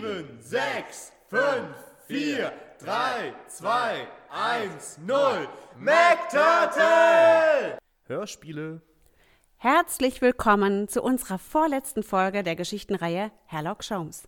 [0.00, 5.46] sieben, sechs, fünf, vier, drei, zwei, eins, null.
[5.78, 7.78] MacTurtle!
[8.06, 8.80] Hörspiele.
[9.58, 14.26] Herzlich willkommen zu unserer vorletzten Folge der Geschichtenreihe Herlock Sholmes.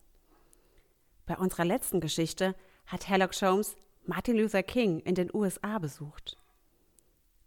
[1.24, 2.54] Bei unserer letzten Geschichte
[2.86, 6.36] hat Herlock Sholmes Martin Luther King in den USA besucht.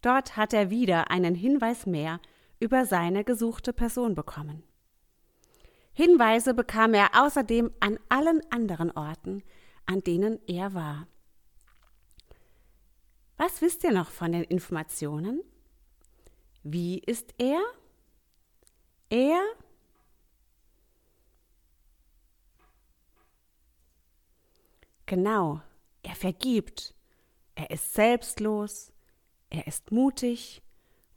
[0.02, 2.20] Dort hat er wieder einen Hinweis mehr
[2.60, 4.64] über seine gesuchte Person bekommen.
[5.98, 9.44] Hinweise bekam er außerdem an allen anderen Orten,
[9.86, 11.08] an denen er war.
[13.38, 15.42] Was wisst ihr noch von den Informationen?
[16.64, 17.62] Wie ist er?
[19.10, 19.42] Er?
[25.06, 25.62] Genau,
[26.04, 26.94] er vergibt.
[27.56, 28.92] Er ist selbstlos,
[29.50, 30.62] er ist mutig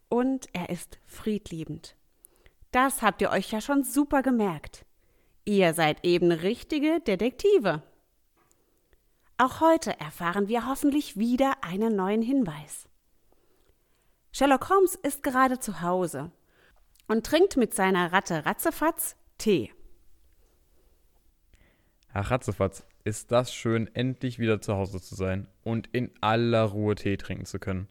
[0.08, 1.97] und er ist friedliebend.
[2.70, 4.84] Das habt ihr euch ja schon super gemerkt.
[5.44, 7.82] Ihr seid eben richtige Detektive.
[9.38, 12.88] Auch heute erfahren wir hoffentlich wieder einen neuen Hinweis.
[14.32, 16.30] Sherlock Holmes ist gerade zu Hause
[17.06, 19.72] und trinkt mit seiner Ratte Ratzefatz Tee.
[22.12, 26.94] Ach, Ratzefatz, ist das schön, endlich wieder zu Hause zu sein und in aller Ruhe
[26.94, 27.88] Tee trinken zu können.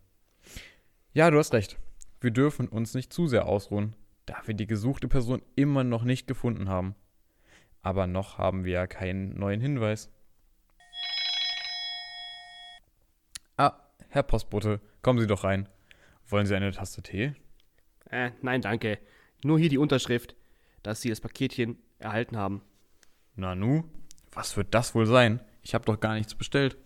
[1.14, 1.78] Ja, du hast recht.
[2.19, 3.95] Wir dürfen uns nicht zu sehr ausruhen,
[4.28, 6.95] da wir die gesuchte Person immer noch nicht gefunden haben.
[7.81, 10.11] Aber noch haben wir ja keinen neuen Hinweis.
[13.56, 13.73] Ah,
[14.09, 15.67] Herr Postbote, kommen Sie doch rein.
[16.28, 17.34] Wollen Sie eine Tasse Tee?
[18.09, 19.00] Äh, nein, danke.
[19.44, 20.36] Nur hier die Unterschrift,
[20.84, 22.62] dass Sie das Paketchen erhalten haben.
[23.36, 23.86] Nanu,
[24.31, 25.39] was wird das wohl sein?
[25.62, 26.78] Ich habe doch gar nichts bestellt.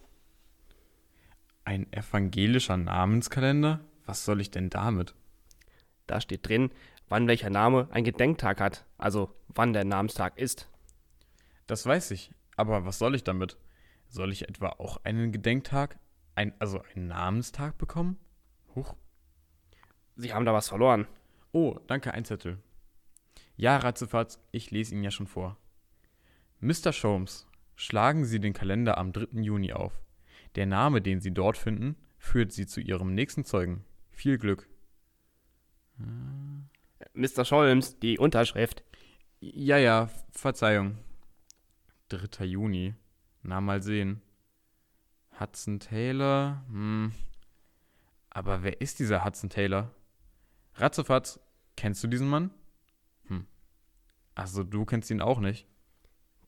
[1.65, 3.81] Ein evangelischer Namenskalender?
[4.05, 5.15] Was soll ich denn damit?
[6.07, 6.71] Da steht drin,
[7.11, 10.69] wann welcher Name ein Gedenktag hat, also wann der Namenstag ist.
[11.67, 13.57] Das weiß ich, aber was soll ich damit?
[14.07, 15.99] Soll ich etwa auch einen Gedenktag,
[16.35, 18.17] ein, also einen Namenstag bekommen?
[18.75, 18.95] Huch.
[20.15, 21.05] Sie haben da was verloren.
[21.51, 22.59] Oh, danke, ein Zettel.
[23.57, 25.57] Ja, Ratzefatz, ich lese ihn ja schon vor.
[26.61, 26.93] Mr.
[26.93, 27.45] Sholmes,
[27.75, 29.41] schlagen Sie den Kalender am 3.
[29.41, 30.01] Juni auf.
[30.55, 33.83] Der Name, den Sie dort finden, führt Sie zu Ihrem nächsten Zeugen.
[34.11, 34.69] Viel Glück.
[37.13, 37.45] Mr.
[37.45, 38.83] Scholms, die Unterschrift.
[39.39, 40.97] Ja, ja, Verzeihung.
[42.09, 42.45] 3.
[42.45, 42.93] Juni.
[43.43, 44.21] Na, mal sehen.
[45.39, 46.63] Hudson Taylor?
[46.67, 47.11] Hm.
[48.29, 49.91] Aber wer ist dieser Hudson Taylor?
[50.75, 51.39] Ratzefatz,
[51.75, 52.51] kennst du diesen Mann?
[53.27, 53.45] Hm.
[54.35, 55.67] Also, du kennst ihn auch nicht.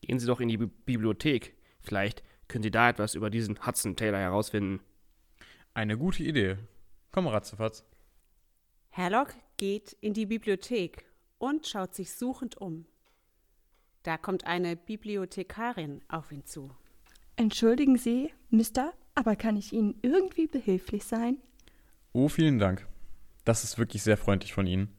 [0.01, 1.57] Gehen Sie doch in die Bi Bibliothek.
[1.81, 4.81] Vielleicht können Sie da etwas über diesen Hudson Taylor herausfinden.
[5.73, 6.57] Eine gute Idee.
[7.11, 7.83] Komm, Ratzefatz.
[8.89, 11.05] Herlock geht in die Bibliothek
[11.37, 12.85] und schaut sich suchend um.
[14.03, 16.71] Da kommt eine Bibliothekarin auf ihn zu.
[17.37, 21.37] Entschuldigen Sie, Mister, aber kann ich Ihnen irgendwie behilflich sein?
[22.11, 22.85] Oh, vielen Dank.
[23.45, 24.97] Das ist wirklich sehr freundlich von Ihnen.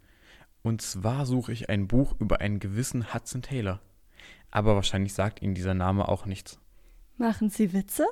[0.62, 3.82] Und zwar suche ich ein Buch über einen gewissen Hudson Taylor.
[4.50, 6.58] Aber wahrscheinlich sagt Ihnen dieser Name auch nichts.
[7.19, 8.06] Machen Sie Witze?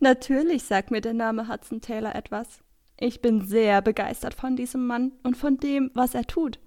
[0.00, 2.63] Natürlich sagt mir der Name Hudson Taylor etwas.
[2.98, 6.60] Ich bin sehr begeistert von diesem Mann und von dem, was er tut.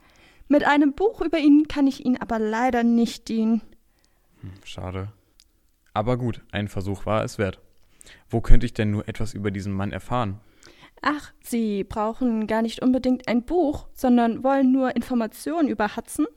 [0.49, 3.61] Mit einem Buch über ihn kann ich Ihnen aber leider nicht dienen.
[4.41, 5.11] Hm, schade.
[5.93, 7.59] Aber gut, ein Versuch war es wert.
[8.29, 10.39] Wo könnte ich denn nur etwas über diesen Mann erfahren?
[11.01, 16.27] Ach, Sie brauchen gar nicht unbedingt ein Buch, sondern wollen nur Informationen über Hudson?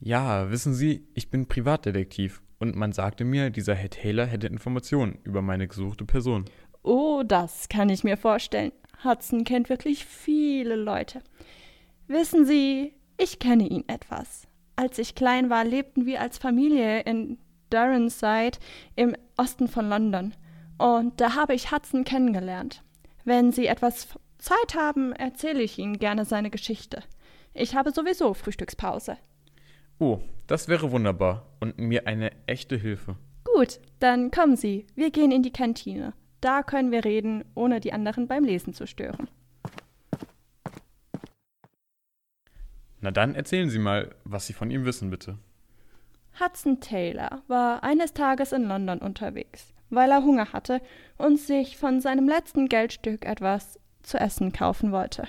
[0.00, 5.18] Ja, wissen Sie, ich bin Privatdetektiv und man sagte mir, dieser Herr Taylor hätte Informationen
[5.22, 6.44] über meine gesuchte Person.
[6.82, 8.72] Oh, das kann ich mir vorstellen.
[9.04, 11.22] Hudson kennt wirklich viele Leute.
[12.06, 14.46] Wissen Sie, ich kenne ihn etwas.
[14.76, 17.38] Als ich klein war, lebten wir als Familie in
[17.70, 18.58] Durnside
[18.96, 20.34] im Osten von London.
[20.78, 22.82] Und da habe ich Hudson kennengelernt.
[23.24, 24.08] Wenn Sie etwas
[24.38, 27.02] Zeit haben, erzähle ich Ihnen gerne seine Geschichte.
[27.54, 29.18] Ich habe sowieso Frühstückspause.
[29.98, 33.16] Oh, das wäre wunderbar und mir eine echte Hilfe.
[33.44, 34.86] Gut, dann kommen Sie.
[34.94, 36.14] Wir gehen in die Kantine.
[36.42, 39.28] Da können wir reden, ohne die anderen beim Lesen zu stören.
[43.00, 45.38] Na dann erzählen Sie mal, was Sie von ihm wissen, bitte.
[46.40, 50.80] Hudson Taylor war eines Tages in London unterwegs, weil er Hunger hatte
[51.16, 55.28] und sich von seinem letzten Geldstück etwas zu essen kaufen wollte.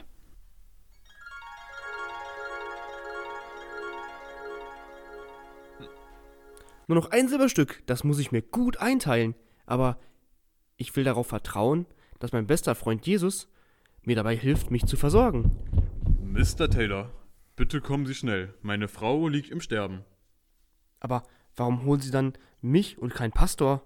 [6.87, 9.35] Nur noch ein Silberstück, das muss ich mir gut einteilen.
[9.67, 9.97] Aber
[10.77, 11.85] ich will darauf vertrauen,
[12.19, 13.47] dass mein bester Freund Jesus
[14.03, 15.51] mir dabei hilft, mich zu versorgen.
[16.21, 16.69] Mr.
[16.69, 17.11] Taylor,
[17.55, 18.53] bitte kommen Sie schnell.
[18.61, 20.03] Meine Frau liegt im Sterben.
[20.99, 21.23] Aber
[21.55, 23.83] warum holen Sie dann mich und keinen Pastor?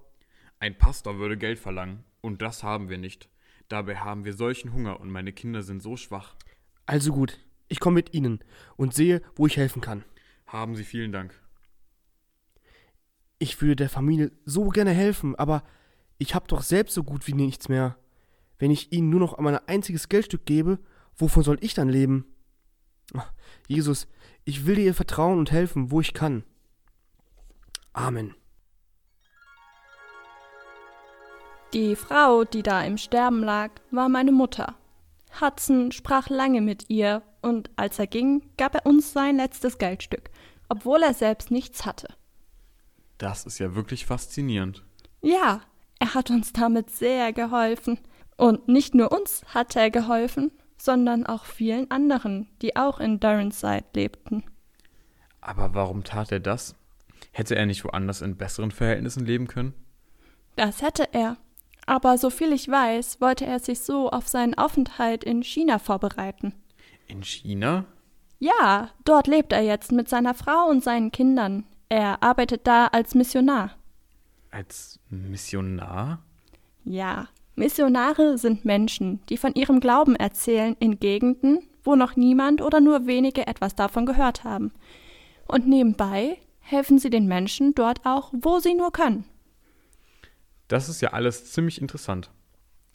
[0.60, 3.30] Ein Pastor würde Geld verlangen, und das haben wir nicht.
[3.68, 6.36] Dabei haben wir solchen Hunger und meine Kinder sind so schwach.
[6.86, 7.38] Also gut,
[7.68, 8.40] ich komme mit Ihnen
[8.78, 10.04] und sehe, wo ich helfen kann.
[10.46, 11.34] Haben Sie vielen Dank.
[13.40, 15.64] Ich würde der Familie so gerne helfen, aber
[16.18, 17.98] ich habe doch selbst so gut wie nichts mehr.
[18.60, 20.80] Wenn ich ihnen nur noch einmal ein einziges Geldstück gebe,
[21.16, 22.26] wovon soll ich dann leben?
[23.14, 23.32] Ach,
[23.68, 24.08] Jesus,
[24.46, 26.44] ich will dir vertrauen und helfen, wo ich kann.
[27.94, 28.36] Amen.
[31.74, 34.76] Die Frau, die da im Sterben lag, war meine Mutter.
[35.42, 40.30] Hudson sprach lange mit ihr, und als er ging, gab er uns sein letztes Geldstück,
[40.70, 42.08] obwohl er selbst nichts hatte.
[43.18, 44.84] Das ist ja wirklich faszinierend.
[45.22, 45.62] Ja,
[46.00, 48.00] er hat uns damit sehr geholfen.
[48.38, 53.86] Und nicht nur uns hat er geholfen, sondern auch vielen anderen, die auch in Durnside
[53.96, 54.44] lebten.
[55.42, 56.76] Aber warum tat er das?
[57.32, 59.74] Hätte er nicht woanders in besseren Verhältnissen leben können?
[60.56, 61.38] Das hätte er.
[61.86, 66.54] Aber soviel ich weiß, wollte er sich so auf seinen Aufenthalt in China vorbereiten.
[67.08, 67.86] In China?
[68.40, 71.66] Ja, dort lebt er jetzt mit seiner Frau und seinen Kindern.
[71.90, 73.77] Er arbeitet da als Missionar.
[74.58, 76.24] Als Missionar?
[76.84, 82.80] Ja, Missionare sind Menschen, die von ihrem Glauben erzählen in Gegenden, wo noch niemand oder
[82.82, 84.72] nur wenige etwas davon gehört haben.
[85.48, 89.26] Und nebenbei helfen sie den Menschen dort auch, wo sie nur können.
[90.68, 92.32] Das ist ja alles ziemlich interessant.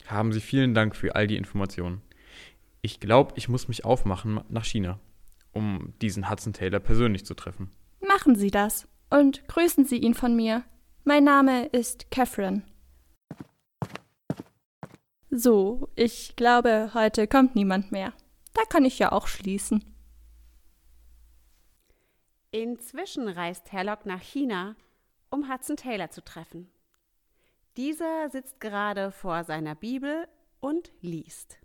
[0.08, 2.03] Haben Sie vielen Dank für all die Informationen.
[2.81, 4.99] Ich glaube, ich muss mich aufmachen nach China,
[5.53, 7.70] um diesen Hudson Taylor persönlich zu treffen.
[8.00, 10.65] Machen Sie das und grüßen Sie ihn von mir.
[11.05, 12.63] Mein Name ist Catherine.
[15.31, 18.13] So, ich glaube, heute kommt niemand mehr.
[18.55, 19.85] Da kann ich ja auch schließen.
[22.53, 24.77] Inzwischen reist Herlock nach China,
[25.29, 26.71] um Hudson Taylor zu treffen.
[27.77, 30.29] Dieser sitzt gerade vor seiner Bibel
[30.61, 31.59] und liest.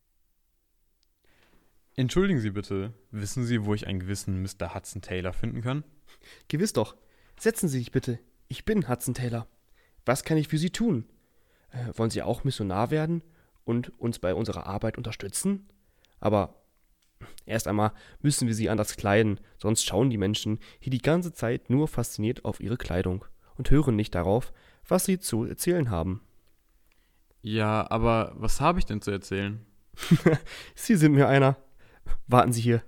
[1.95, 4.73] Entschuldigen Sie bitte, wissen Sie, wo ich einen gewissen Mr.
[4.73, 5.83] Hudson Taylor finden kann?
[6.47, 6.95] Gewiss doch.
[7.37, 8.17] Setzen Sie sich bitte.
[8.49, 9.47] Ich bin Hudson Taylor.
[10.05, 11.05] Was kann ich für Sie tun?
[11.71, 13.23] Äh, wollen Sie auch Missionar werden
[13.65, 15.67] und uns bei unserer Arbeit unterstützen?
[16.19, 16.55] Aber
[17.45, 17.91] erst einmal
[18.21, 22.45] müssen wir Sie anders kleiden, sonst schauen die Menschen hier die ganze Zeit nur fasziniert
[22.45, 23.25] auf Ihre Kleidung
[23.57, 24.53] und hören nicht darauf,
[24.87, 26.21] was Sie zu erzählen haben.
[27.41, 29.65] Ja, aber was habe ich denn zu erzählen?
[30.75, 31.57] Sie sind mir einer.
[32.27, 32.81] Warten Sie hier.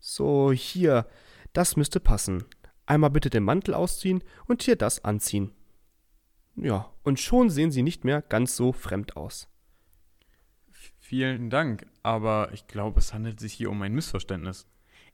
[0.00, 1.06] So, hier,
[1.52, 2.44] das müsste passen.
[2.90, 5.52] Einmal bitte den Mantel ausziehen und hier das anziehen.
[6.56, 9.48] Ja, und schon sehen Sie nicht mehr ganz so fremd aus.
[10.98, 14.66] Vielen Dank, aber ich glaube, es handelt sich hier um ein Missverständnis.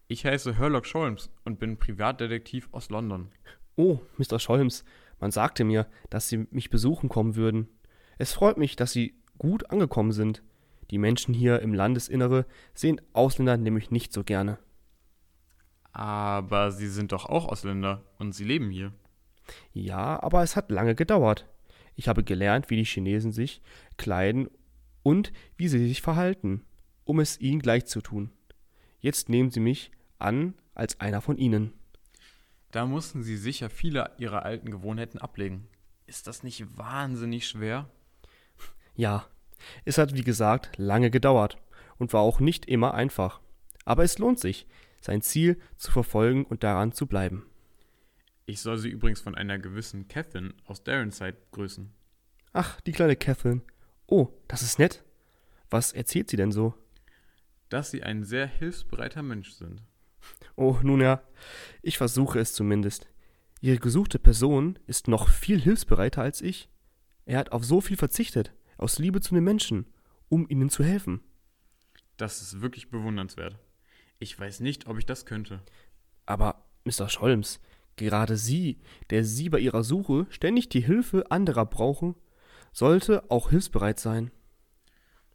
[0.09, 3.31] Ich heiße Herlock Scholmes und bin Privatdetektiv aus London.
[3.77, 4.39] Oh, Mr.
[4.39, 4.83] Scholmes,
[5.21, 7.69] man sagte mir, dass Sie mich besuchen kommen würden.
[8.17, 10.43] Es freut mich, dass Sie gut angekommen sind.
[10.91, 14.59] Die Menschen hier im Landesinnere sehen Ausländer nämlich nicht so gerne.
[15.97, 18.93] Aber Sie sind doch auch Ausländer und Sie leben hier.
[19.73, 21.47] Ja, aber es hat lange gedauert.
[21.95, 23.63] Ich habe gelernt, wie die Chinesen sich
[23.97, 24.51] kleiden
[25.03, 26.67] und wie sie sich verhalten,
[27.05, 28.31] um es ihnen gleich zu tun.
[29.01, 31.73] Jetzt nehmen sie mich an als einer von ihnen.
[32.73, 35.67] Da mussten Sie sicher viele Ihrer alten Gewohnheiten ablegen.
[36.05, 37.89] Ist das nicht wahnsinnig schwer?
[38.95, 39.25] Ja,
[39.87, 41.57] es hat wie gesagt lange gedauert
[41.97, 43.41] und war auch nicht immer einfach.
[43.87, 44.67] Aber es lohnt sich,
[45.07, 47.47] sein Ziel zu verfolgen und daran zu bleiben.
[48.45, 51.91] Ich soll Sie übrigens von einer gewissen Catherine aus Darrenside grüßen.
[52.53, 53.63] Ach, die kleine Catherine.
[54.07, 55.05] Oh, das ist nett.
[55.71, 56.75] Was erzählt sie denn so?
[57.69, 59.83] Dass Sie ein sehr hilfsbereiter Mensch sind.
[60.55, 61.23] Oh, nun ja,
[61.83, 63.09] ich versuche es zumindest.
[63.61, 66.69] Ihre gesuchte Person ist noch viel hilfsbereiter als ich.
[67.25, 69.87] Er hat auf so viel verzichtet, aus Liebe zu den Menschen,
[70.29, 71.21] um ihnen zu helfen.
[72.17, 73.59] Das ist wirklich bewundernswert.
[74.19, 75.61] Ich weiß nicht, ob ich das könnte.
[76.25, 77.09] Aber, Mr.
[77.09, 77.61] Scholmes,
[77.97, 78.79] gerade Sie,
[79.11, 82.15] der Sie bei Ihrer Suche ständig die Hilfe anderer brauchen,
[82.73, 84.31] sollte auch hilfsbereit sein.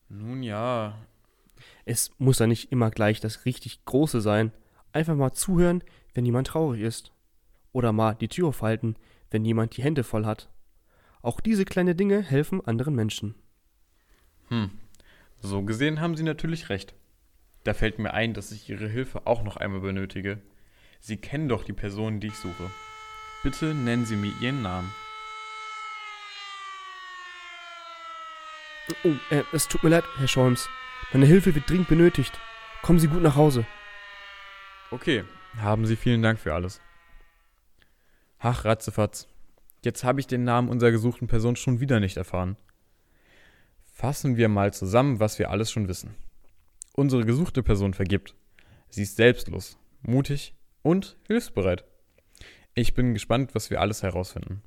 [0.09, 0.97] Nun ja,
[1.85, 4.51] Es muss ja nicht immer gleich das richtig Große sein.
[4.93, 5.83] Einfach mal zuhören,
[6.13, 7.11] wenn jemand traurig ist.
[7.71, 8.95] Oder mal die Tür aufhalten,
[9.29, 10.49] wenn jemand die Hände voll hat.
[11.21, 13.35] Auch diese kleinen Dinge helfen anderen Menschen.
[14.49, 14.71] hm.
[15.39, 16.93] So gesehen haben Sie natürlich recht.
[17.63, 20.39] Da fällt mir ein, dass ich Ihre Hilfe auch noch einmal benötige.
[20.99, 22.71] Sie kennen doch die Person, die ich suche.
[23.43, 24.91] Bitte nennen Sie mir Ihren Namen.
[29.03, 30.69] Oh, äh, es tut mir leid, Herr Scholmes.
[31.13, 32.39] Meine Hilfe wird dringend benötigt.
[32.81, 33.65] Kommen Sie gut nach Hause.
[34.89, 35.23] Okay,
[35.57, 36.81] haben Sie vielen Dank für alles.
[38.39, 39.27] Ach, ratzefatz.
[39.83, 42.57] Jetzt habe ich den Namen unserer gesuchten Person schon wieder nicht erfahren.
[43.93, 46.15] Fassen wir mal zusammen, was wir alles schon wissen.
[46.93, 48.35] Unsere gesuchte Person vergibt.
[48.89, 51.85] Sie ist selbstlos, mutig und hilfsbereit.
[52.73, 54.61] Ich bin gespannt, was wir alles herausfinden.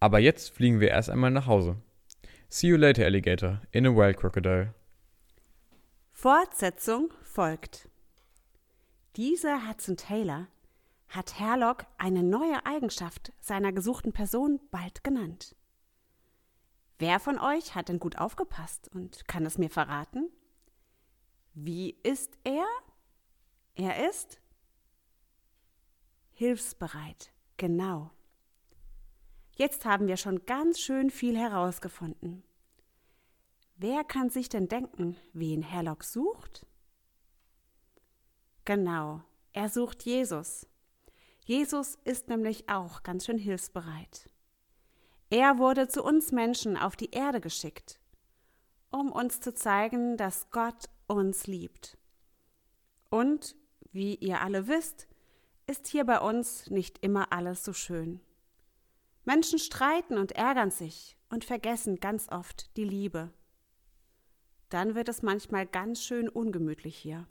[0.00, 1.76] Aber jetzt fliegen wir erst einmal nach Hause.
[2.48, 4.74] See you later, Alligator, in a wild crocodile.
[6.12, 7.88] Fortsetzung folgt.
[9.16, 10.48] Dieser Hudson Taylor
[11.08, 15.54] hat Herlock eine neue Eigenschaft seiner gesuchten Person bald genannt.
[16.98, 20.30] Wer von euch hat denn gut aufgepasst und kann es mir verraten?
[21.54, 22.66] Wie ist er?
[23.74, 24.40] Er ist
[26.32, 28.10] hilfsbereit, genau.
[29.54, 32.42] Jetzt haben wir schon ganz schön viel herausgefunden.
[33.76, 36.66] Wer kann sich denn denken, wen Herlock sucht?
[38.64, 40.66] Genau, er sucht Jesus.
[41.44, 44.30] Jesus ist nämlich auch ganz schön hilfsbereit.
[45.30, 48.00] Er wurde zu uns Menschen auf die Erde geschickt,
[48.92, 51.98] um uns zu zeigen, dass Gott uns liebt.
[53.10, 53.56] Und,
[53.90, 55.08] wie ihr alle wisst,
[55.66, 58.20] ist hier bei uns nicht immer alles so schön.
[59.24, 63.32] Menschen streiten und ärgern sich und vergessen ganz oft die Liebe.
[64.68, 67.26] Dann wird es manchmal ganz schön ungemütlich hier.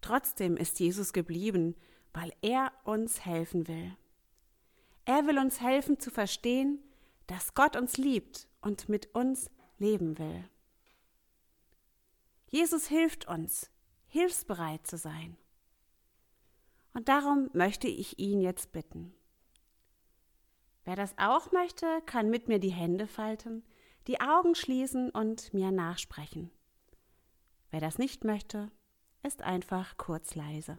[0.00, 1.76] Trotzdem ist Jesus geblieben,
[2.12, 3.96] weil er uns helfen will.
[5.04, 6.82] Er will uns helfen zu verstehen,
[7.26, 10.44] dass Gott uns liebt und mit uns leben will.
[12.48, 13.70] Jesus hilft uns,
[14.06, 15.36] hilfsbereit zu sein.
[16.92, 19.14] Und darum möchte ich ihn jetzt bitten.
[20.84, 23.62] Wer das auch möchte, kann mit mir die Hände falten,
[24.06, 26.50] die Augen schließen und mir nachsprechen.
[27.70, 28.70] Wer das nicht möchte,
[29.22, 30.78] ist einfach kurz leise.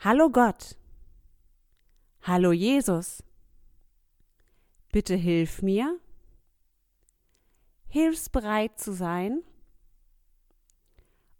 [0.00, 0.76] Hallo Gott.
[2.22, 3.22] Hallo Jesus.
[4.92, 5.98] Bitte hilf mir,
[7.94, 9.44] hilfsbereit zu sein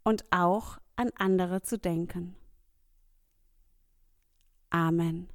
[0.04, 2.37] und auch an andere zu denken.
[4.70, 5.33] Amen.